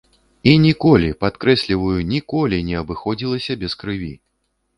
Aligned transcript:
І 0.51 0.53
ніколі, 0.61 1.09
падкрэсліваю, 1.23 1.99
ніколі 2.15 2.63
не 2.71 2.75
абыходзіліся 2.81 3.59
без 3.67 3.79
крыві. 3.85 4.13